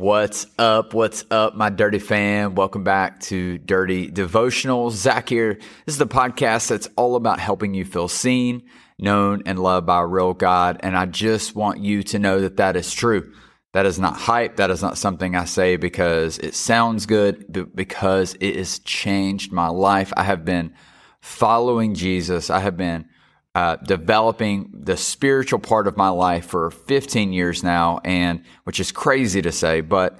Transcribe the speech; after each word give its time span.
What's 0.00 0.46
up? 0.58 0.94
What's 0.94 1.26
up, 1.30 1.56
my 1.56 1.68
dirty 1.68 1.98
fan? 1.98 2.54
Welcome 2.54 2.84
back 2.84 3.20
to 3.24 3.58
Dirty 3.58 4.10
Devotionals. 4.10 4.92
Zach 4.92 5.28
here. 5.28 5.58
This 5.84 5.94
is 5.94 5.98
the 5.98 6.06
podcast 6.06 6.68
that's 6.68 6.88
all 6.96 7.16
about 7.16 7.38
helping 7.38 7.74
you 7.74 7.84
feel 7.84 8.08
seen, 8.08 8.62
known, 8.98 9.42
and 9.44 9.58
loved 9.58 9.86
by 9.86 10.00
a 10.00 10.06
real 10.06 10.32
God. 10.32 10.80
And 10.80 10.96
I 10.96 11.04
just 11.04 11.54
want 11.54 11.80
you 11.80 12.02
to 12.04 12.18
know 12.18 12.40
that 12.40 12.56
that 12.56 12.76
is 12.76 12.94
true. 12.94 13.30
That 13.74 13.84
is 13.84 13.98
not 13.98 14.16
hype. 14.16 14.56
That 14.56 14.70
is 14.70 14.80
not 14.80 14.96
something 14.96 15.36
I 15.36 15.44
say 15.44 15.76
because 15.76 16.38
it 16.38 16.54
sounds 16.54 17.04
good, 17.04 17.44
but 17.50 17.76
because 17.76 18.34
it 18.40 18.56
has 18.56 18.78
changed 18.78 19.52
my 19.52 19.68
life. 19.68 20.14
I 20.16 20.22
have 20.22 20.46
been 20.46 20.72
following 21.20 21.92
Jesus. 21.92 22.48
I 22.48 22.60
have 22.60 22.78
been 22.78 23.04
uh, 23.54 23.76
developing 23.76 24.70
the 24.72 24.96
spiritual 24.96 25.58
part 25.58 25.86
of 25.86 25.96
my 25.96 26.08
life 26.08 26.46
for 26.46 26.70
15 26.70 27.32
years 27.32 27.62
now, 27.62 28.00
and 28.04 28.44
which 28.64 28.78
is 28.78 28.92
crazy 28.92 29.42
to 29.42 29.50
say, 29.50 29.80
but 29.80 30.18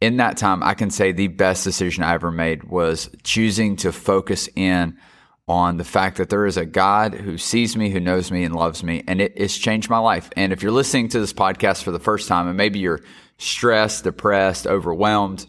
in 0.00 0.16
that 0.16 0.36
time, 0.36 0.64
I 0.64 0.74
can 0.74 0.90
say 0.90 1.12
the 1.12 1.28
best 1.28 1.62
decision 1.62 2.02
I 2.02 2.14
ever 2.14 2.32
made 2.32 2.64
was 2.64 3.08
choosing 3.22 3.76
to 3.76 3.92
focus 3.92 4.48
in 4.56 4.98
on 5.46 5.76
the 5.76 5.84
fact 5.84 6.16
that 6.16 6.28
there 6.28 6.44
is 6.44 6.56
a 6.56 6.66
God 6.66 7.14
who 7.14 7.38
sees 7.38 7.76
me, 7.76 7.90
who 7.90 8.00
knows 8.00 8.32
me, 8.32 8.42
and 8.42 8.54
loves 8.54 8.82
me, 8.82 9.04
and 9.06 9.20
it, 9.20 9.32
it's 9.36 9.56
changed 9.56 9.88
my 9.88 9.98
life. 9.98 10.28
And 10.36 10.52
if 10.52 10.60
you're 10.60 10.72
listening 10.72 11.08
to 11.10 11.20
this 11.20 11.32
podcast 11.32 11.84
for 11.84 11.92
the 11.92 12.00
first 12.00 12.26
time, 12.26 12.48
and 12.48 12.56
maybe 12.56 12.80
you're 12.80 13.00
stressed, 13.38 14.02
depressed, 14.02 14.66
overwhelmed, 14.66 15.46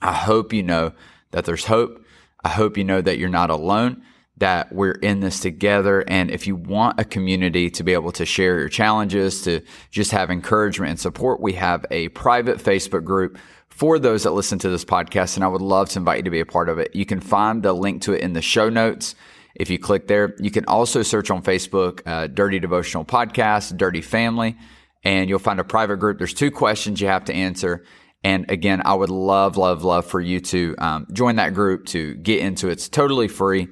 I 0.00 0.14
hope 0.14 0.54
you 0.54 0.62
know 0.62 0.92
that 1.32 1.44
there's 1.44 1.66
hope. 1.66 2.02
I 2.42 2.48
hope 2.48 2.78
you 2.78 2.84
know 2.84 3.02
that 3.02 3.18
you're 3.18 3.28
not 3.28 3.50
alone 3.50 4.02
that 4.42 4.72
we're 4.72 4.90
in 4.90 5.20
this 5.20 5.38
together. 5.38 6.02
And 6.08 6.28
if 6.28 6.48
you 6.48 6.56
want 6.56 6.98
a 6.98 7.04
community 7.04 7.70
to 7.70 7.84
be 7.84 7.92
able 7.92 8.10
to 8.10 8.26
share 8.26 8.58
your 8.58 8.68
challenges, 8.68 9.42
to 9.42 9.60
just 9.92 10.10
have 10.10 10.32
encouragement 10.32 10.90
and 10.90 10.98
support, 10.98 11.40
we 11.40 11.52
have 11.52 11.86
a 11.92 12.08
private 12.08 12.58
Facebook 12.58 13.04
group 13.04 13.38
for 13.68 14.00
those 14.00 14.24
that 14.24 14.32
listen 14.32 14.58
to 14.58 14.68
this 14.68 14.84
podcast. 14.84 15.36
And 15.36 15.44
I 15.44 15.46
would 15.46 15.62
love 15.62 15.90
to 15.90 16.00
invite 16.00 16.16
you 16.16 16.22
to 16.24 16.30
be 16.30 16.40
a 16.40 16.44
part 16.44 16.68
of 16.68 16.80
it. 16.80 16.92
You 16.92 17.06
can 17.06 17.20
find 17.20 17.62
the 17.62 17.72
link 17.72 18.02
to 18.02 18.14
it 18.14 18.20
in 18.20 18.32
the 18.32 18.42
show 18.42 18.68
notes. 18.68 19.14
If 19.54 19.70
you 19.70 19.78
click 19.78 20.08
there, 20.08 20.34
you 20.40 20.50
can 20.50 20.64
also 20.64 21.02
search 21.02 21.30
on 21.30 21.44
Facebook, 21.44 22.02
uh, 22.04 22.26
Dirty 22.26 22.58
Devotional 22.58 23.04
Podcast, 23.04 23.76
Dirty 23.76 24.02
Family, 24.02 24.56
and 25.04 25.28
you'll 25.28 25.38
find 25.38 25.60
a 25.60 25.64
private 25.64 25.98
group. 25.98 26.18
There's 26.18 26.34
two 26.34 26.50
questions 26.50 27.00
you 27.00 27.06
have 27.06 27.26
to 27.26 27.32
answer. 27.32 27.84
And 28.24 28.50
again, 28.50 28.82
I 28.84 28.94
would 28.94 29.10
love, 29.10 29.56
love, 29.56 29.84
love 29.84 30.04
for 30.04 30.20
you 30.20 30.40
to 30.40 30.74
um, 30.78 31.06
join 31.12 31.36
that 31.36 31.54
group 31.54 31.86
to 31.86 32.14
get 32.16 32.40
into 32.40 32.70
it. 32.70 32.72
It's 32.72 32.88
totally 32.88 33.28
free. 33.28 33.68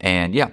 And 0.00 0.34
yeah, 0.34 0.50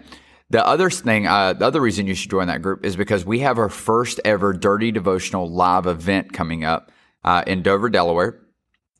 the 0.49 0.66
other 0.66 0.89
thing, 0.89 1.27
uh, 1.27 1.53
the 1.53 1.66
other 1.66 1.81
reason 1.81 2.08
you 2.08 2.13
should 2.13 2.31
join 2.31 2.47
that 2.47 2.61
group 2.61 2.86
is 2.86 2.95
because 2.95 3.25
we 3.25 3.39
have 3.39 3.58
our 3.58 3.69
first 3.69 4.19
ever 4.23 4.53
Dirty 4.53 4.91
Devotional 4.91 5.49
live 5.49 5.88
event 5.88 6.31
coming 6.31 6.63
up 6.63 6.91
uh, 7.23 7.44
in 7.47 7.61
Dover, 7.64 7.89
Delaware. 7.89 8.39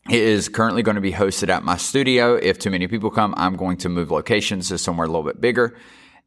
It 0.10 0.22
is 0.22 0.50
currently 0.50 0.84
going 0.84 0.96
to 0.96 1.02
be 1.02 1.14
hosted 1.14 1.50
at 1.50 1.64
my 1.64 1.78
studio. 1.78 2.36
If 2.36 2.60
too 2.60 2.72
many 2.72 2.88
people 2.88 3.10
come, 3.10 3.34
I'm 3.38 3.56
going 3.56 3.78
to 3.78 3.90
move 3.90 4.12
locations 4.12 4.70
to 4.70 4.78
somewhere 4.78 5.06
a 5.06 5.08
little 5.08 5.24
bit 5.24 5.40
bigger. 5.40 5.78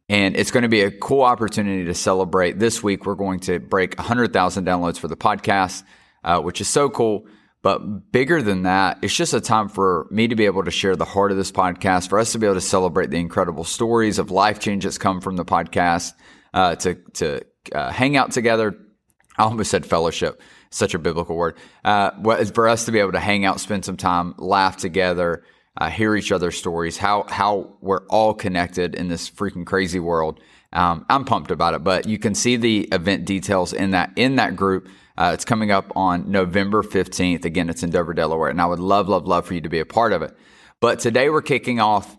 And 0.09 0.35
it's 0.37 0.51
going 0.51 0.63
to 0.63 0.69
be 0.69 0.81
a 0.81 0.91
cool 0.91 1.23
opportunity 1.23 1.83
to 1.85 1.93
celebrate. 1.93 2.57
This 2.57 2.81
week, 2.81 3.05
we're 3.05 3.15
going 3.15 3.41
to 3.41 3.59
break 3.59 3.95
100,000 3.97 4.65
downloads 4.65 4.97
for 4.97 5.09
the 5.09 5.17
podcast, 5.17 5.83
uh, 6.23 6.39
which 6.39 6.61
is 6.61 6.67
so 6.67 6.89
cool. 6.89 7.27
But 7.67 8.13
bigger 8.13 8.41
than 8.41 8.63
that, 8.63 8.99
it's 9.01 9.13
just 9.13 9.33
a 9.33 9.41
time 9.41 9.67
for 9.67 10.07
me 10.09 10.29
to 10.29 10.37
be 10.37 10.45
able 10.45 10.63
to 10.63 10.71
share 10.71 10.95
the 10.95 11.03
heart 11.03 11.31
of 11.31 11.37
this 11.37 11.51
podcast, 11.51 12.07
for 12.07 12.17
us 12.17 12.31
to 12.31 12.39
be 12.39 12.45
able 12.45 12.55
to 12.55 12.61
celebrate 12.61 13.09
the 13.09 13.17
incredible 13.17 13.65
stories 13.65 14.19
of 14.19 14.31
life 14.31 14.59
change 14.59 14.85
that's 14.85 14.97
come 14.97 15.19
from 15.19 15.35
the 15.35 15.43
podcast, 15.43 16.13
uh, 16.53 16.77
to 16.77 16.95
to 17.15 17.41
uh, 17.75 17.91
hang 17.91 18.15
out 18.15 18.31
together. 18.31 18.73
I 19.37 19.43
almost 19.43 19.69
said 19.69 19.85
fellowship, 19.85 20.41
such 20.69 20.93
a 20.93 20.97
biblical 20.97 21.35
word. 21.35 21.57
Uh, 21.83 22.11
for 22.53 22.69
us 22.69 22.85
to 22.85 22.93
be 22.93 22.99
able 22.99 23.11
to 23.11 23.19
hang 23.19 23.43
out, 23.43 23.59
spend 23.59 23.83
some 23.83 23.97
time, 23.97 24.33
laugh 24.37 24.77
together, 24.77 25.43
uh, 25.75 25.89
hear 25.89 26.15
each 26.15 26.31
other's 26.31 26.57
stories, 26.57 26.95
how 26.95 27.25
how 27.27 27.75
we're 27.81 28.07
all 28.07 28.33
connected 28.33 28.95
in 28.95 29.09
this 29.09 29.29
freaking 29.29 29.65
crazy 29.65 29.99
world. 29.99 30.39
Um, 30.71 31.05
I'm 31.09 31.25
pumped 31.25 31.51
about 31.51 31.73
it. 31.73 31.83
But 31.83 32.07
you 32.07 32.17
can 32.17 32.33
see 32.33 32.55
the 32.55 32.83
event 32.93 33.25
details 33.25 33.73
in 33.73 33.91
that 33.91 34.13
in 34.15 34.37
that 34.37 34.55
group. 34.55 34.87
Uh, 35.17 35.31
it's 35.33 35.45
coming 35.45 35.71
up 35.71 35.91
on 35.95 36.31
November 36.31 36.83
15th. 36.83 37.43
Again, 37.43 37.69
it's 37.69 37.81
in 37.81 37.89
Dover, 37.89 38.13
Delaware, 38.13 38.49
and 38.49 38.61
I 38.61 38.67
would 38.67 38.79
love, 38.79 39.09
love, 39.09 39.25
love 39.25 39.47
for 39.47 39.55
you 39.55 39.61
to 39.61 39.69
be 39.69 39.79
a 39.79 39.85
part 39.85 40.13
of 40.13 40.21
it. 40.21 40.35
But 40.79 40.99
today 40.99 41.29
we're 41.29 41.41
kicking 41.41 41.79
off 41.79 42.15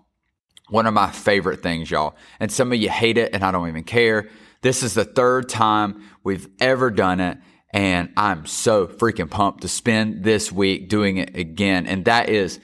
one 0.68 0.86
of 0.86 0.94
my 0.94 1.10
favorite 1.10 1.62
things, 1.62 1.90
y'all. 1.90 2.16
And 2.40 2.50
some 2.50 2.72
of 2.72 2.78
you 2.78 2.90
hate 2.90 3.16
it, 3.16 3.32
and 3.32 3.44
I 3.44 3.52
don't 3.52 3.68
even 3.68 3.84
care. 3.84 4.28
This 4.62 4.82
is 4.82 4.94
the 4.94 5.04
third 5.04 5.48
time 5.48 6.02
we've 6.24 6.48
ever 6.60 6.90
done 6.90 7.20
it, 7.20 7.38
and 7.72 8.12
I'm 8.16 8.46
so 8.46 8.88
freaking 8.88 9.30
pumped 9.30 9.60
to 9.62 9.68
spend 9.68 10.24
this 10.24 10.50
week 10.50 10.88
doing 10.88 11.18
it 11.18 11.36
again. 11.36 11.86
And 11.86 12.04
that 12.06 12.28
is, 12.28 12.58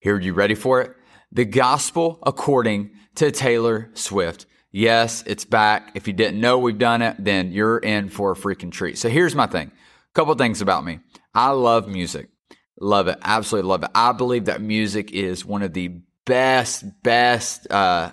here, 0.00 0.20
you 0.20 0.34
ready 0.34 0.54
for 0.54 0.82
it? 0.82 0.94
The 1.32 1.46
gospel 1.46 2.18
according 2.24 2.90
to 3.14 3.30
Taylor 3.30 3.90
Swift. 3.94 4.44
Yes, 4.72 5.24
it's 5.26 5.44
back. 5.44 5.92
If 5.94 6.06
you 6.06 6.12
didn't 6.12 6.40
know 6.40 6.58
we've 6.58 6.78
done 6.78 7.02
it, 7.02 7.16
then 7.18 7.50
you're 7.52 7.78
in 7.78 8.08
for 8.08 8.32
a 8.32 8.36
freaking 8.36 8.70
treat. 8.70 8.98
So 8.98 9.08
here's 9.08 9.34
my 9.34 9.46
thing. 9.46 9.68
A 9.68 10.14
couple 10.14 10.34
things 10.34 10.60
about 10.60 10.84
me. 10.84 11.00
I 11.34 11.50
love 11.50 11.88
music. 11.88 12.28
Love 12.80 13.08
it. 13.08 13.18
Absolutely 13.22 13.68
love 13.68 13.82
it. 13.82 13.90
I 13.94 14.12
believe 14.12 14.46
that 14.46 14.60
music 14.60 15.12
is 15.12 15.44
one 15.44 15.62
of 15.62 15.74
the 15.74 16.00
best, 16.24 16.84
best, 17.02 17.70
uh, 17.70 18.12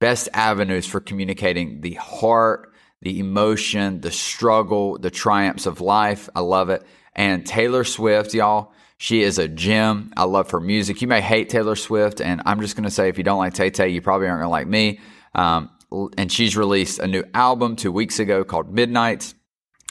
best 0.00 0.28
avenues 0.32 0.86
for 0.86 1.00
communicating 1.00 1.82
the 1.82 1.94
heart, 1.94 2.72
the 3.02 3.20
emotion, 3.20 4.00
the 4.00 4.10
struggle, 4.10 4.98
the 4.98 5.10
triumphs 5.10 5.66
of 5.66 5.80
life. 5.80 6.28
I 6.34 6.40
love 6.40 6.70
it. 6.70 6.82
And 7.14 7.46
Taylor 7.46 7.84
Swift, 7.84 8.32
y'all, 8.32 8.72
she 8.96 9.22
is 9.22 9.38
a 9.38 9.46
gem. 9.46 10.12
I 10.16 10.24
love 10.24 10.50
her 10.52 10.60
music. 10.60 11.02
You 11.02 11.08
may 11.08 11.20
hate 11.20 11.50
Taylor 11.50 11.76
Swift, 11.76 12.20
and 12.20 12.40
I'm 12.46 12.60
just 12.60 12.76
going 12.76 12.84
to 12.84 12.90
say 12.90 13.08
if 13.08 13.18
you 13.18 13.24
don't 13.24 13.38
like 13.38 13.52
Tay 13.52 13.70
Tay, 13.70 13.90
you 13.90 14.00
probably 14.00 14.28
aren't 14.28 14.40
going 14.40 14.46
to 14.46 14.50
like 14.50 14.66
me. 14.66 15.00
Um, 15.34 15.70
and 16.16 16.30
she's 16.30 16.56
released 16.56 16.98
a 16.98 17.06
new 17.06 17.24
album 17.34 17.76
two 17.76 17.92
weeks 17.92 18.18
ago 18.18 18.44
called 18.44 18.72
Midnights. 18.72 19.34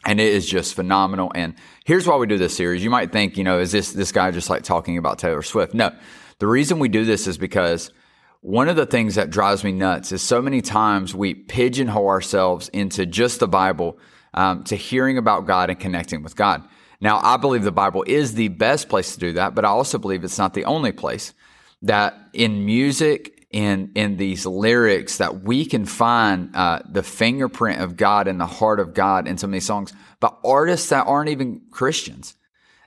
And 0.03 0.19
it 0.19 0.33
is 0.33 0.49
just 0.49 0.73
phenomenal. 0.73 1.31
And 1.35 1.53
here's 1.85 2.07
why 2.07 2.15
we 2.17 2.25
do 2.25 2.39
this 2.39 2.57
series. 2.57 2.83
You 2.83 2.89
might 2.89 3.11
think, 3.11 3.37
you 3.37 3.43
know, 3.43 3.59
is 3.59 3.71
this, 3.71 3.93
this 3.93 4.11
guy 4.11 4.31
just 4.31 4.49
like 4.49 4.63
talking 4.63 4.97
about 4.97 5.19
Taylor 5.19 5.43
Swift? 5.43 5.75
No. 5.75 5.91
The 6.39 6.47
reason 6.47 6.79
we 6.79 6.89
do 6.89 7.05
this 7.05 7.27
is 7.27 7.37
because 7.37 7.91
one 8.39 8.67
of 8.67 8.75
the 8.75 8.87
things 8.87 9.13
that 9.15 9.29
drives 9.29 9.63
me 9.63 9.71
nuts 9.71 10.11
is 10.11 10.23
so 10.23 10.41
many 10.41 10.61
times 10.61 11.13
we 11.13 11.35
pigeonhole 11.35 12.07
ourselves 12.07 12.67
into 12.69 13.05
just 13.05 13.39
the 13.39 13.47
Bible, 13.47 13.99
um, 14.33 14.63
to 14.63 14.75
hearing 14.75 15.19
about 15.19 15.45
God 15.45 15.69
and 15.69 15.79
connecting 15.79 16.23
with 16.23 16.35
God. 16.35 16.63
Now, 16.99 17.19
I 17.21 17.37
believe 17.37 17.63
the 17.63 17.71
Bible 17.71 18.03
is 18.07 18.33
the 18.33 18.47
best 18.47 18.89
place 18.89 19.13
to 19.13 19.19
do 19.19 19.33
that, 19.33 19.53
but 19.53 19.65
I 19.65 19.69
also 19.69 19.99
believe 19.99 20.23
it's 20.23 20.39
not 20.39 20.55
the 20.55 20.65
only 20.65 20.91
place 20.91 21.35
that 21.83 22.15
in 22.33 22.65
music 22.65 23.40
in 23.51 23.91
in 23.95 24.17
these 24.17 24.45
lyrics 24.45 25.17
that 25.17 25.43
we 25.43 25.65
can 25.65 25.85
find 25.85 26.55
uh, 26.55 26.81
the 26.89 27.03
fingerprint 27.03 27.81
of 27.81 27.97
God 27.97 28.27
and 28.27 28.39
the 28.39 28.45
heart 28.45 28.79
of 28.79 28.93
God 28.93 29.27
in 29.27 29.37
some 29.37 29.49
of 29.49 29.53
these 29.53 29.65
songs, 29.65 29.93
but 30.19 30.39
artists 30.43 30.89
that 30.89 31.07
aren't 31.07 31.29
even 31.29 31.61
Christians. 31.71 32.35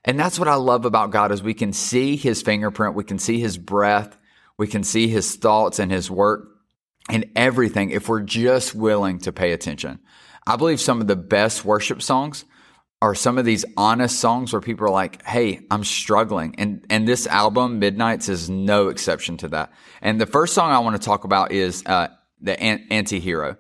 And 0.04 0.18
that's 0.18 0.38
what 0.38 0.48
I 0.48 0.54
love 0.54 0.84
about 0.84 1.10
God 1.10 1.32
is 1.32 1.42
we 1.42 1.54
can 1.54 1.72
see 1.72 2.16
his 2.16 2.42
fingerprint, 2.42 2.94
we 2.94 3.04
can 3.04 3.18
see 3.18 3.40
his 3.40 3.56
breath, 3.56 4.16
we 4.58 4.66
can 4.66 4.84
see 4.84 5.08
his 5.08 5.36
thoughts 5.36 5.78
and 5.78 5.90
his 5.90 6.10
work 6.10 6.48
and 7.08 7.26
everything 7.36 7.90
if 7.90 8.08
we're 8.08 8.20
just 8.20 8.74
willing 8.74 9.18
to 9.20 9.32
pay 9.32 9.52
attention. 9.52 9.98
I 10.46 10.56
believe 10.56 10.80
some 10.80 11.00
of 11.00 11.06
the 11.06 11.16
best 11.16 11.64
worship 11.64 12.02
songs 12.02 12.44
are 13.04 13.14
some 13.14 13.36
of 13.36 13.44
these 13.44 13.66
honest 13.76 14.18
songs 14.18 14.50
where 14.50 14.62
people 14.62 14.86
are 14.86 14.90
like, 14.90 15.22
"Hey, 15.26 15.60
I'm 15.70 15.84
struggling," 15.84 16.54
and 16.56 16.82
and 16.88 17.06
this 17.06 17.26
album, 17.26 17.78
Midnights, 17.78 18.30
is 18.30 18.48
no 18.48 18.88
exception 18.88 19.36
to 19.38 19.48
that. 19.48 19.72
And 20.00 20.18
the 20.18 20.24
first 20.24 20.54
song 20.54 20.70
I 20.72 20.78
want 20.78 20.96
to 20.96 21.04
talk 21.04 21.24
about 21.24 21.52
is 21.52 21.82
uh, 21.84 22.08
the 22.40 22.58
An- 22.58 22.86
Anti-Hero, 22.90 23.58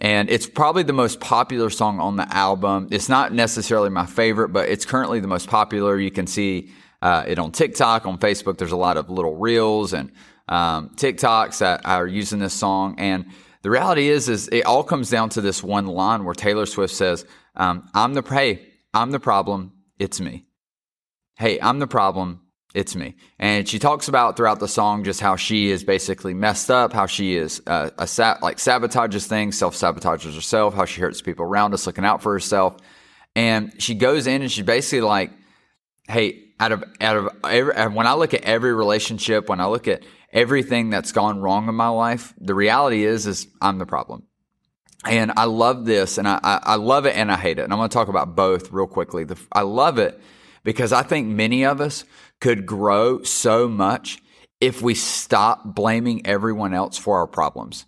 and 0.00 0.28
it's 0.28 0.46
probably 0.46 0.82
the 0.82 0.92
most 0.92 1.18
popular 1.18 1.70
song 1.70 1.98
on 1.98 2.16
the 2.16 2.30
album. 2.30 2.88
It's 2.90 3.08
not 3.08 3.32
necessarily 3.32 3.88
my 3.88 4.04
favorite, 4.04 4.50
but 4.50 4.68
it's 4.68 4.84
currently 4.84 5.18
the 5.18 5.28
most 5.28 5.48
popular. 5.48 5.98
You 5.98 6.10
can 6.10 6.26
see 6.26 6.70
uh, 7.00 7.24
it 7.26 7.38
on 7.38 7.52
TikTok, 7.52 8.04
on 8.04 8.18
Facebook. 8.18 8.58
There's 8.58 8.72
a 8.72 8.76
lot 8.76 8.98
of 8.98 9.08
little 9.08 9.34
reels 9.34 9.94
and 9.94 10.12
um, 10.46 10.90
TikToks 10.90 11.60
that 11.60 11.86
are 11.86 12.06
using 12.06 12.38
this 12.38 12.52
song, 12.52 12.96
and 12.98 13.24
the 13.62 13.70
reality 13.70 14.10
is, 14.10 14.28
is 14.28 14.48
it 14.48 14.66
all 14.66 14.84
comes 14.84 15.08
down 15.08 15.30
to 15.30 15.40
this 15.40 15.62
one 15.62 15.86
line 15.86 16.26
where 16.26 16.34
Taylor 16.34 16.66
Swift 16.66 16.92
says, 16.92 17.24
um, 17.56 17.88
"I'm 17.94 18.12
the 18.12 18.22
prey." 18.22 18.72
I'm 18.94 19.10
the 19.10 19.20
problem. 19.20 19.72
It's 19.98 20.20
me. 20.20 20.46
hey, 21.36 21.60
I'm 21.60 21.80
the 21.80 21.86
problem. 21.86 22.40
It's 22.74 22.96
me. 22.96 23.14
And 23.38 23.68
she 23.68 23.78
talks 23.78 24.08
about 24.08 24.36
throughout 24.36 24.58
the 24.60 24.68
song 24.68 25.04
just 25.04 25.20
how 25.20 25.36
she 25.36 25.70
is 25.70 25.84
basically 25.84 26.34
messed 26.34 26.70
up, 26.70 26.92
how 26.92 27.06
she 27.06 27.36
is 27.36 27.62
uh, 27.68 27.90
a 27.98 28.06
sa- 28.06 28.38
like 28.42 28.56
sabotages 28.56 29.26
things, 29.26 29.56
self 29.58 29.76
sabotages 29.76 30.34
herself, 30.34 30.74
how 30.74 30.84
she 30.84 31.00
hurts 31.00 31.22
people 31.22 31.44
around 31.44 31.74
us, 31.74 31.86
looking 31.86 32.04
out 32.04 32.22
for 32.22 32.32
herself. 32.32 32.76
And 33.36 33.72
she 33.80 33.94
goes 33.94 34.26
in 34.26 34.42
and 34.42 34.50
she's 34.50 34.64
basically 34.64 35.02
like, 35.02 35.30
hey, 36.08 36.40
out 36.58 36.72
of 36.72 36.84
out 37.00 37.16
of 37.16 37.28
every, 37.44 37.74
when 37.94 38.06
I 38.06 38.14
look 38.14 38.34
at 38.34 38.42
every 38.42 38.74
relationship, 38.74 39.48
when 39.48 39.60
I 39.60 39.66
look 39.66 39.86
at 39.86 40.02
everything 40.32 40.90
that's 40.90 41.12
gone 41.12 41.40
wrong 41.40 41.68
in 41.68 41.74
my 41.76 41.88
life, 41.88 42.34
the 42.38 42.54
reality 42.54 43.04
is 43.04 43.26
is 43.26 43.46
I'm 43.60 43.78
the 43.78 43.86
problem. 43.86 44.24
And 45.06 45.32
I 45.36 45.44
love 45.44 45.84
this, 45.84 46.18
and 46.18 46.26
I, 46.26 46.38
I 46.42 46.76
love 46.76 47.06
it, 47.06 47.16
and 47.16 47.30
I 47.30 47.36
hate 47.36 47.58
it. 47.58 47.62
And 47.62 47.72
I'm 47.72 47.78
going 47.78 47.88
to 47.88 47.94
talk 47.94 48.08
about 48.08 48.34
both 48.34 48.72
real 48.72 48.86
quickly. 48.86 49.24
The, 49.24 49.38
I 49.52 49.62
love 49.62 49.98
it 49.98 50.20
because 50.62 50.92
I 50.92 51.02
think 51.02 51.28
many 51.28 51.64
of 51.64 51.80
us 51.80 52.04
could 52.40 52.66
grow 52.66 53.22
so 53.22 53.68
much 53.68 54.20
if 54.60 54.80
we 54.80 54.94
stop 54.94 55.74
blaming 55.74 56.26
everyone 56.26 56.72
else 56.74 56.96
for 56.96 57.18
our 57.18 57.26
problems. 57.26 57.84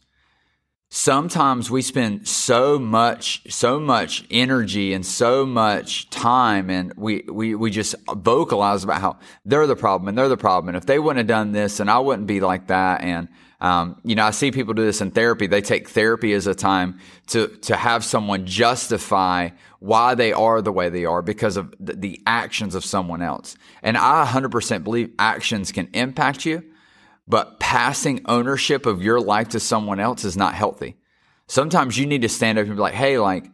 Sometimes 0.89 1.71
we 1.71 1.83
spend 1.83 2.29
so 2.29 2.79
much, 2.79 3.43
so 3.53 3.81
much 3.81 4.25
energy 4.31 4.93
and 4.93 5.05
so 5.05 5.45
much 5.45 6.09
time 6.11 6.71
and 6.71 6.93
we, 6.97 7.25
we, 7.31 7.55
we 7.55 7.71
just 7.71 7.97
vocalize 8.09 8.85
about 8.85 9.01
how 9.01 9.19
they're 9.45 9.67
the 9.67 9.75
problem 9.75 10.09
and 10.09 10.17
they're 10.17 10.29
the 10.29 10.37
problem. 10.37 10.69
And 10.69 10.77
if 10.77 10.87
they 10.87 10.99
wouldn't 10.99 11.19
have 11.19 11.27
done 11.27 11.53
this 11.53 11.81
and 11.81 11.91
I 11.91 11.99
wouldn't 11.99 12.29
be 12.29 12.41
like 12.41 12.69
that. 12.69 13.03
And, 13.03 13.29
um, 13.61 14.00
you 14.05 14.14
know, 14.14 14.25
I 14.25 14.32
see 14.32 14.50
people 14.50 14.75
do 14.75 14.85
this 14.85 15.00
in 15.00 15.11
therapy. 15.11 15.47
They 15.47 15.62
take 15.62 15.88
therapy 15.88 16.32
as 16.35 16.47
a 16.47 16.55
time 16.55 17.00
to, 17.29 17.49
to 17.49 17.76
have 17.76 18.05
someone 18.05 18.44
justify 18.47 19.50
why 19.79 20.14
they 20.14 20.32
are 20.32 20.61
the 20.61 20.73
way 20.73 20.88
they 20.91 21.06
are 21.06 21.23
because 21.23 21.56
of 21.56 21.75
the, 21.81 21.94
the 21.94 22.23
actions 22.26 22.75
of 22.75 22.85
someone 22.85 23.23
else. 23.23 23.56
And 23.82 23.97
I 23.97 24.26
100% 24.26 24.85
believe 24.85 25.14
actions 25.19 25.73
can 25.73 25.88
impact 25.94 26.44
you, 26.44 26.64
but 27.26 27.58
passing 27.58 28.20
ownership 28.26 28.85
of 28.85 29.03
your 29.03 29.20
life 29.20 29.49
to 29.50 29.61
someone 29.61 30.00
else 30.00 30.25
is 30.25 30.37
not 30.37 30.55
healthy. 30.55 30.97
Sometimes 31.49 31.97
you 31.97 32.06
need 32.06 32.23
to 32.23 32.29
stand 32.29 32.58
up 32.58 32.67
and 32.67 32.76
be 32.76 32.81
like, 32.81 32.94
Hey, 32.94 33.19
like, 33.19 33.50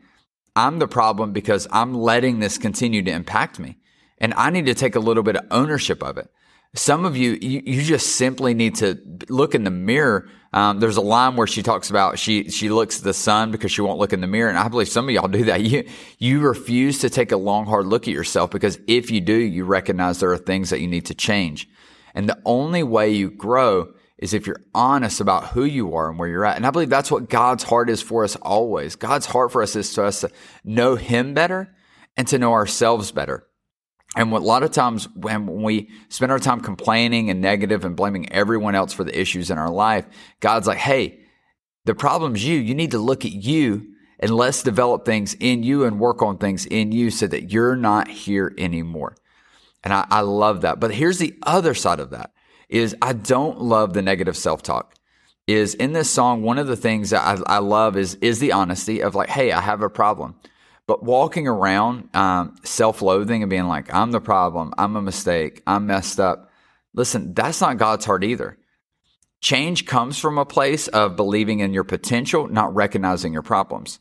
I'm 0.56 0.78
the 0.78 0.88
problem 0.88 1.32
because 1.32 1.68
I'm 1.70 1.94
letting 1.94 2.40
this 2.40 2.58
continue 2.58 3.02
to 3.02 3.10
impact 3.10 3.58
me. 3.58 3.78
And 4.18 4.34
I 4.34 4.50
need 4.50 4.66
to 4.66 4.74
take 4.74 4.94
a 4.94 5.00
little 5.00 5.22
bit 5.22 5.36
of 5.36 5.46
ownership 5.50 6.02
of 6.02 6.18
it. 6.18 6.30
Some 6.74 7.04
of 7.04 7.18
you, 7.18 7.38
you, 7.40 7.62
you 7.66 7.82
just 7.82 8.16
simply 8.16 8.54
need 8.54 8.76
to 8.76 8.98
look 9.28 9.54
in 9.54 9.64
the 9.64 9.70
mirror. 9.70 10.28
Um, 10.54 10.80
there's 10.80 10.96
a 10.96 11.02
line 11.02 11.36
where 11.36 11.46
she 11.46 11.62
talks 11.62 11.90
about 11.90 12.18
she 12.18 12.48
she 12.50 12.70
looks 12.70 12.98
at 12.98 13.04
the 13.04 13.12
sun 13.12 13.50
because 13.50 13.70
she 13.70 13.82
won't 13.82 13.98
look 13.98 14.14
in 14.14 14.22
the 14.22 14.26
mirror, 14.26 14.48
and 14.48 14.58
I 14.58 14.68
believe 14.68 14.88
some 14.88 15.06
of 15.06 15.14
y'all 15.14 15.28
do 15.28 15.44
that. 15.44 15.62
You 15.62 15.86
you 16.18 16.40
refuse 16.40 17.00
to 17.00 17.10
take 17.10 17.30
a 17.30 17.36
long 17.36 17.66
hard 17.66 17.86
look 17.86 18.08
at 18.08 18.14
yourself 18.14 18.50
because 18.50 18.78
if 18.86 19.10
you 19.10 19.20
do, 19.20 19.34
you 19.34 19.64
recognize 19.64 20.20
there 20.20 20.32
are 20.32 20.38
things 20.38 20.70
that 20.70 20.80
you 20.80 20.88
need 20.88 21.06
to 21.06 21.14
change, 21.14 21.68
and 22.14 22.26
the 22.26 22.40
only 22.46 22.82
way 22.82 23.10
you 23.10 23.30
grow 23.30 23.92
is 24.16 24.32
if 24.32 24.46
you're 24.46 24.62
honest 24.74 25.20
about 25.20 25.48
who 25.48 25.64
you 25.64 25.94
are 25.94 26.08
and 26.08 26.18
where 26.18 26.28
you're 26.28 26.44
at. 26.44 26.56
And 26.56 26.66
I 26.66 26.70
believe 26.70 26.88
that's 26.88 27.10
what 27.10 27.28
God's 27.28 27.64
heart 27.64 27.90
is 27.90 28.00
for 28.00 28.24
us 28.24 28.36
always. 28.36 28.94
God's 28.94 29.26
heart 29.26 29.52
for 29.52 29.62
us 29.62 29.74
is 29.74 29.92
to 29.94 30.04
us 30.04 30.20
to 30.20 30.30
know 30.64 30.94
Him 30.94 31.34
better 31.34 31.74
and 32.16 32.26
to 32.28 32.38
know 32.38 32.52
ourselves 32.52 33.10
better. 33.10 33.46
And 34.14 34.32
a 34.32 34.38
lot 34.38 34.62
of 34.62 34.72
times 34.72 35.08
when 35.14 35.62
we 35.62 35.88
spend 36.08 36.32
our 36.32 36.38
time 36.38 36.60
complaining 36.60 37.30
and 37.30 37.40
negative 37.40 37.84
and 37.84 37.96
blaming 37.96 38.30
everyone 38.30 38.74
else 38.74 38.92
for 38.92 39.04
the 39.04 39.18
issues 39.18 39.50
in 39.50 39.58
our 39.58 39.70
life, 39.70 40.04
God's 40.40 40.66
like, 40.66 40.78
Hey, 40.78 41.20
the 41.84 41.94
problem's 41.94 42.44
you. 42.44 42.58
You 42.58 42.74
need 42.74 42.90
to 42.90 42.98
look 42.98 43.24
at 43.24 43.32
you 43.32 43.86
and 44.18 44.30
let's 44.30 44.62
develop 44.62 45.04
things 45.04 45.34
in 45.40 45.62
you 45.62 45.84
and 45.84 45.98
work 45.98 46.22
on 46.22 46.38
things 46.38 46.66
in 46.66 46.92
you 46.92 47.10
so 47.10 47.26
that 47.26 47.50
you're 47.50 47.74
not 47.74 48.08
here 48.08 48.54
anymore. 48.58 49.16
And 49.82 49.92
I, 49.92 50.06
I 50.10 50.20
love 50.20 50.60
that. 50.60 50.78
But 50.78 50.94
here's 50.94 51.18
the 51.18 51.36
other 51.42 51.74
side 51.74 51.98
of 51.98 52.10
that 52.10 52.32
is 52.68 52.94
I 53.02 53.14
don't 53.14 53.60
love 53.60 53.92
the 53.94 54.02
negative 54.02 54.36
self-talk. 54.36 54.94
Is 55.48 55.74
in 55.74 55.92
this 55.92 56.08
song, 56.08 56.42
one 56.42 56.58
of 56.58 56.68
the 56.68 56.76
things 56.76 57.10
that 57.10 57.20
I, 57.20 57.56
I 57.56 57.58
love 57.58 57.96
is, 57.96 58.14
is 58.16 58.38
the 58.38 58.52
honesty 58.52 59.02
of 59.02 59.16
like, 59.16 59.28
Hey, 59.28 59.50
I 59.50 59.60
have 59.60 59.82
a 59.82 59.90
problem. 59.90 60.36
But 60.86 61.04
walking 61.04 61.46
around 61.46 62.14
um, 62.14 62.56
self 62.64 63.02
loathing 63.02 63.42
and 63.42 63.50
being 63.50 63.68
like, 63.68 63.92
I'm 63.94 64.10
the 64.10 64.20
problem, 64.20 64.74
I'm 64.76 64.96
a 64.96 65.02
mistake, 65.02 65.62
I'm 65.66 65.86
messed 65.86 66.18
up. 66.18 66.50
Listen, 66.94 67.34
that's 67.34 67.60
not 67.60 67.78
God's 67.78 68.04
heart 68.04 68.24
either. 68.24 68.58
Change 69.40 69.86
comes 69.86 70.18
from 70.18 70.38
a 70.38 70.44
place 70.44 70.88
of 70.88 71.16
believing 71.16 71.60
in 71.60 71.72
your 71.72 71.84
potential, 71.84 72.46
not 72.48 72.74
recognizing 72.74 73.32
your 73.32 73.42
problems. 73.42 73.98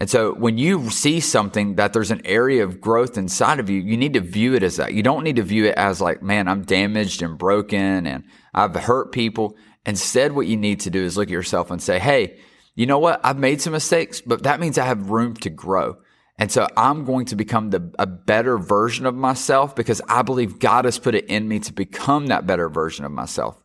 And 0.00 0.08
so 0.08 0.32
when 0.34 0.58
you 0.58 0.90
see 0.90 1.18
something 1.18 1.74
that 1.74 1.92
there's 1.92 2.12
an 2.12 2.24
area 2.24 2.62
of 2.62 2.80
growth 2.80 3.18
inside 3.18 3.58
of 3.58 3.68
you, 3.68 3.80
you 3.80 3.96
need 3.96 4.14
to 4.14 4.20
view 4.20 4.54
it 4.54 4.62
as 4.62 4.76
that. 4.76 4.94
You 4.94 5.02
don't 5.02 5.24
need 5.24 5.36
to 5.36 5.42
view 5.42 5.64
it 5.64 5.74
as 5.74 6.00
like, 6.00 6.22
man, 6.22 6.46
I'm 6.46 6.62
damaged 6.62 7.20
and 7.20 7.36
broken 7.36 8.06
and 8.06 8.24
I've 8.54 8.76
hurt 8.76 9.10
people. 9.10 9.56
Instead, 9.84 10.32
what 10.32 10.46
you 10.46 10.56
need 10.56 10.80
to 10.80 10.90
do 10.90 11.02
is 11.02 11.16
look 11.16 11.28
at 11.28 11.32
yourself 11.32 11.70
and 11.70 11.82
say, 11.82 11.98
Hey, 11.98 12.38
you 12.78 12.86
know 12.86 13.00
what? 13.00 13.20
I've 13.24 13.40
made 13.40 13.60
some 13.60 13.72
mistakes, 13.72 14.20
but 14.20 14.44
that 14.44 14.60
means 14.60 14.78
I 14.78 14.86
have 14.86 15.10
room 15.10 15.34
to 15.38 15.50
grow. 15.50 15.96
And 16.38 16.52
so 16.52 16.68
I'm 16.76 17.04
going 17.04 17.26
to 17.26 17.34
become 17.34 17.70
the, 17.70 17.92
a 17.98 18.06
better 18.06 18.56
version 18.56 19.04
of 19.04 19.16
myself 19.16 19.74
because 19.74 20.00
I 20.08 20.22
believe 20.22 20.60
God 20.60 20.84
has 20.84 20.96
put 20.96 21.16
it 21.16 21.24
in 21.24 21.48
me 21.48 21.58
to 21.58 21.72
become 21.72 22.28
that 22.28 22.46
better 22.46 22.68
version 22.68 23.04
of 23.04 23.10
myself. 23.10 23.60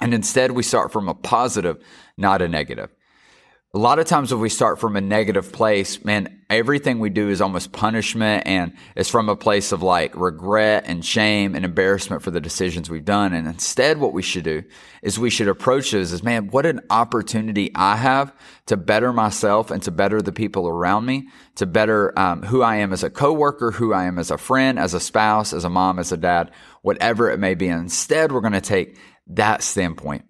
And 0.00 0.12
instead 0.12 0.50
we 0.50 0.64
start 0.64 0.90
from 0.90 1.08
a 1.08 1.14
positive, 1.14 1.80
not 2.16 2.42
a 2.42 2.48
negative 2.48 2.90
a 3.72 3.78
lot 3.78 4.00
of 4.00 4.06
times 4.06 4.32
when 4.32 4.40
we 4.40 4.48
start 4.48 4.80
from 4.80 4.96
a 4.96 5.00
negative 5.00 5.52
place, 5.52 6.04
man, 6.04 6.42
everything 6.50 6.98
we 6.98 7.08
do 7.08 7.28
is 7.28 7.40
almost 7.40 7.70
punishment 7.70 8.42
and 8.44 8.72
it's 8.96 9.08
from 9.08 9.28
a 9.28 9.36
place 9.36 9.70
of 9.70 9.80
like 9.80 10.12
regret 10.16 10.82
and 10.88 11.04
shame 11.04 11.54
and 11.54 11.64
embarrassment 11.64 12.20
for 12.20 12.32
the 12.32 12.40
decisions 12.40 12.90
we've 12.90 13.04
done. 13.04 13.32
And 13.32 13.46
instead, 13.46 13.98
what 13.98 14.12
we 14.12 14.22
should 14.22 14.42
do 14.42 14.64
is 15.02 15.20
we 15.20 15.30
should 15.30 15.46
approach 15.46 15.92
this 15.92 16.12
as, 16.12 16.20
man, 16.24 16.48
what 16.48 16.66
an 16.66 16.80
opportunity 16.90 17.70
I 17.76 17.94
have 17.94 18.34
to 18.66 18.76
better 18.76 19.12
myself 19.12 19.70
and 19.70 19.80
to 19.84 19.92
better 19.92 20.20
the 20.20 20.32
people 20.32 20.66
around 20.66 21.06
me, 21.06 21.28
to 21.54 21.64
better 21.64 22.18
um, 22.18 22.42
who 22.42 22.62
I 22.62 22.76
am 22.76 22.92
as 22.92 23.04
a 23.04 23.10
coworker, 23.10 23.70
who 23.70 23.94
I 23.94 24.06
am 24.06 24.18
as 24.18 24.32
a 24.32 24.38
friend, 24.38 24.80
as 24.80 24.94
a 24.94 25.00
spouse, 25.00 25.52
as 25.52 25.62
a 25.62 25.70
mom, 25.70 26.00
as 26.00 26.10
a 26.10 26.16
dad, 26.16 26.50
whatever 26.82 27.30
it 27.30 27.38
may 27.38 27.54
be. 27.54 27.68
And 27.68 27.82
instead, 27.82 28.32
we're 28.32 28.40
going 28.40 28.52
to 28.52 28.60
take 28.60 28.98
that 29.28 29.62
standpoint 29.62 30.24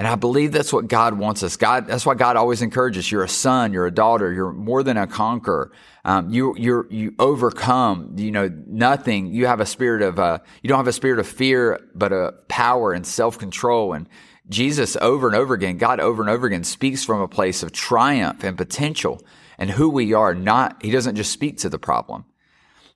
and 0.00 0.08
I 0.08 0.14
believe 0.14 0.52
that's 0.52 0.72
what 0.72 0.88
God 0.88 1.18
wants 1.18 1.42
us. 1.42 1.58
God, 1.58 1.86
that's 1.86 2.06
why 2.06 2.14
God 2.14 2.34
always 2.34 2.62
encourages. 2.62 3.12
You're 3.12 3.22
a 3.22 3.28
son, 3.28 3.74
you're 3.74 3.84
a 3.84 3.90
daughter, 3.90 4.32
you're 4.32 4.50
more 4.50 4.82
than 4.82 4.96
a 4.96 5.06
conqueror. 5.06 5.72
Um, 6.06 6.30
you, 6.30 6.56
you 6.56 6.86
you 6.88 7.14
overcome, 7.18 8.14
you 8.16 8.30
know, 8.30 8.50
nothing. 8.66 9.26
You 9.26 9.44
have 9.44 9.60
a 9.60 9.66
spirit 9.66 10.00
of, 10.00 10.18
uh, 10.18 10.38
you 10.62 10.68
don't 10.68 10.78
have 10.78 10.86
a 10.86 10.92
spirit 10.94 11.18
of 11.18 11.28
fear, 11.28 11.86
but 11.94 12.14
a 12.14 12.32
power 12.48 12.94
and 12.94 13.06
self-control. 13.06 13.92
And 13.92 14.08
Jesus 14.48 14.96
over 15.02 15.26
and 15.26 15.36
over 15.36 15.52
again, 15.52 15.76
God 15.76 16.00
over 16.00 16.22
and 16.22 16.30
over 16.30 16.46
again 16.46 16.64
speaks 16.64 17.04
from 17.04 17.20
a 17.20 17.28
place 17.28 17.62
of 17.62 17.70
triumph 17.70 18.42
and 18.42 18.56
potential 18.56 19.22
and 19.58 19.70
who 19.70 19.90
we 19.90 20.14
are. 20.14 20.34
Not, 20.34 20.82
he 20.82 20.90
doesn't 20.90 21.16
just 21.16 21.30
speak 21.30 21.58
to 21.58 21.68
the 21.68 21.78
problem 21.78 22.24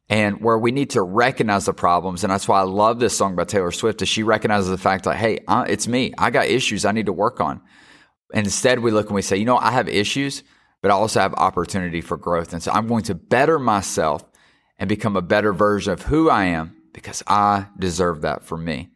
and 0.08 0.40
where 0.40 0.58
we 0.58 0.70
need 0.70 0.90
to 0.90 1.02
recognize 1.02 1.64
the 1.64 1.72
problems. 1.72 2.24
And 2.24 2.32
that's 2.32 2.46
why 2.46 2.60
I 2.60 2.64
love 2.64 2.98
this 2.98 3.16
song 3.16 3.36
by 3.36 3.44
Taylor 3.44 3.72
Swift 3.72 4.02
is 4.02 4.08
she 4.08 4.22
recognizes 4.22 4.68
the 4.68 4.78
fact 4.78 5.04
that, 5.04 5.16
Hey, 5.16 5.40
uh, 5.48 5.64
it's 5.68 5.88
me. 5.88 6.12
I 6.18 6.30
got 6.30 6.46
issues 6.46 6.84
I 6.84 6.92
need 6.92 7.06
to 7.06 7.12
work 7.12 7.40
on. 7.40 7.60
And 8.32 8.46
instead 8.46 8.80
we 8.80 8.90
look 8.90 9.06
and 9.06 9.14
we 9.14 9.22
say, 9.22 9.36
you 9.36 9.44
know, 9.44 9.56
I 9.56 9.70
have 9.70 9.88
issues, 9.88 10.42
but 10.82 10.90
I 10.90 10.94
also 10.94 11.20
have 11.20 11.34
opportunity 11.34 12.00
for 12.00 12.16
growth. 12.16 12.52
And 12.52 12.62
so 12.62 12.72
I'm 12.72 12.86
going 12.86 13.04
to 13.04 13.14
better 13.14 13.58
myself 13.58 14.24
and 14.78 14.88
become 14.88 15.16
a 15.16 15.22
better 15.22 15.52
version 15.52 15.92
of 15.92 16.02
who 16.02 16.28
I 16.28 16.46
am 16.46 16.76
because 16.92 17.22
I 17.26 17.66
deserve 17.78 18.22
that 18.22 18.44
for 18.44 18.56
me. 18.56 18.90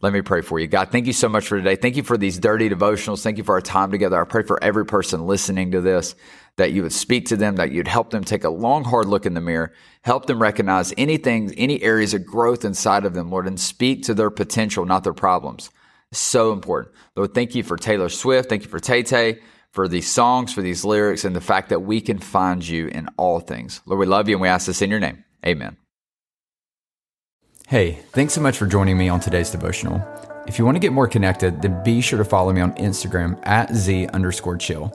Let 0.00 0.12
me 0.12 0.22
pray 0.22 0.40
for 0.40 0.58
you. 0.58 0.66
God, 0.66 0.90
thank 0.90 1.06
you 1.06 1.12
so 1.12 1.28
much 1.28 1.46
for 1.46 1.56
today. 1.56 1.76
Thank 1.76 1.96
you 1.96 2.02
for 2.02 2.18
these 2.18 2.38
dirty 2.38 2.68
devotionals. 2.68 3.22
Thank 3.22 3.38
you 3.38 3.44
for 3.44 3.54
our 3.54 3.60
time 3.60 3.92
together. 3.92 4.20
I 4.20 4.24
pray 4.24 4.42
for 4.42 4.62
every 4.62 4.84
person 4.84 5.26
listening 5.26 5.70
to 5.72 5.80
this 5.80 6.16
that 6.56 6.72
you 6.72 6.82
would 6.82 6.92
speak 6.92 7.26
to 7.26 7.36
them, 7.36 7.56
that 7.56 7.72
you'd 7.72 7.88
help 7.88 8.10
them 8.10 8.24
take 8.24 8.44
a 8.44 8.50
long, 8.50 8.84
hard 8.84 9.06
look 9.06 9.24
in 9.26 9.34
the 9.34 9.40
mirror, 9.40 9.72
help 10.02 10.26
them 10.26 10.40
recognize 10.40 10.92
anything, 10.98 11.52
any 11.56 11.82
areas 11.82 12.14
of 12.14 12.26
growth 12.26 12.64
inside 12.64 13.04
of 13.04 13.14
them, 13.14 13.30
Lord, 13.30 13.46
and 13.46 13.58
speak 13.58 14.02
to 14.04 14.14
their 14.14 14.30
potential, 14.30 14.84
not 14.84 15.04
their 15.04 15.14
problems. 15.14 15.70
so 16.14 16.52
important. 16.52 16.94
Lord, 17.16 17.32
thank 17.32 17.54
you 17.54 17.62
for 17.62 17.78
Taylor 17.78 18.10
Swift. 18.10 18.50
Thank 18.50 18.64
you 18.64 18.68
for 18.68 18.78
Tay 18.78 19.02
Tay, 19.02 19.40
for 19.70 19.88
these 19.88 20.10
songs, 20.10 20.52
for 20.52 20.60
these 20.60 20.84
lyrics, 20.84 21.24
and 21.24 21.34
the 21.34 21.40
fact 21.40 21.70
that 21.70 21.80
we 21.80 22.02
can 22.02 22.18
find 22.18 22.66
you 22.66 22.88
in 22.88 23.08
all 23.16 23.40
things. 23.40 23.80
Lord, 23.86 23.98
we 23.98 24.06
love 24.06 24.28
you 24.28 24.34
and 24.34 24.42
we 24.42 24.48
ask 24.48 24.66
this 24.66 24.82
in 24.82 24.90
your 24.90 25.00
name. 25.00 25.24
Amen. 25.46 25.78
Hey, 27.68 28.00
thanks 28.12 28.34
so 28.34 28.42
much 28.42 28.58
for 28.58 28.66
joining 28.66 28.98
me 28.98 29.08
on 29.08 29.20
today's 29.20 29.50
devotional. 29.50 30.06
If 30.46 30.58
you 30.58 30.66
want 30.66 30.74
to 30.74 30.80
get 30.80 30.92
more 30.92 31.08
connected, 31.08 31.62
then 31.62 31.82
be 31.82 32.02
sure 32.02 32.18
to 32.18 32.24
follow 32.24 32.52
me 32.52 32.60
on 32.60 32.74
Instagram 32.74 33.40
at 33.46 33.74
Z 33.74 34.08
underscore 34.08 34.58
chill. 34.58 34.94